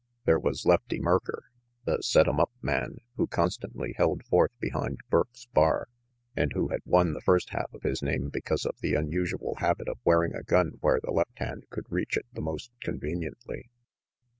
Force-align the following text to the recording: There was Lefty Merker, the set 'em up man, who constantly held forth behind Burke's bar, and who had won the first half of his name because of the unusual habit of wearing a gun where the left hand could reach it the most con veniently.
There 0.25 0.39
was 0.39 0.65
Lefty 0.65 0.99
Merker, 0.99 1.43
the 1.85 2.01
set 2.01 2.27
'em 2.27 2.39
up 2.39 2.49
man, 2.59 3.01
who 3.17 3.27
constantly 3.27 3.93
held 3.95 4.25
forth 4.25 4.49
behind 4.59 4.97
Burke's 5.11 5.45
bar, 5.45 5.89
and 6.35 6.51
who 6.53 6.69
had 6.69 6.79
won 6.85 7.13
the 7.13 7.21
first 7.21 7.51
half 7.51 7.71
of 7.71 7.83
his 7.83 8.01
name 8.01 8.29
because 8.29 8.65
of 8.65 8.75
the 8.81 8.95
unusual 8.95 9.57
habit 9.59 9.87
of 9.87 9.99
wearing 10.03 10.33
a 10.33 10.41
gun 10.41 10.79
where 10.81 10.99
the 10.99 11.11
left 11.11 11.37
hand 11.37 11.65
could 11.69 11.85
reach 11.91 12.17
it 12.17 12.25
the 12.33 12.41
most 12.41 12.71
con 12.83 12.97
veniently. 12.99 13.65